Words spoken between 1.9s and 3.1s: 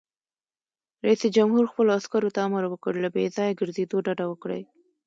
عسکرو ته امر وکړ؛ له